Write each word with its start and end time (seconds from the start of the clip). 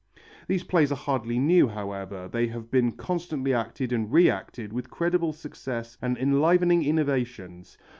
These 0.47 0.63
plays 0.63 0.91
are 0.91 0.95
hardly 0.95 1.37
new, 1.37 1.67
however. 1.67 2.27
They 2.27 2.47
have 2.47 2.71
been 2.71 2.93
constantly 2.93 3.53
acted 3.53 3.93
and 3.93 4.11
re 4.11 4.31
acted 4.31 4.73
with 4.73 4.89
creditable 4.89 5.31
success 5.33 5.95
and 6.01 6.17
enlivening 6.17 6.81
innovations. 6.83 7.77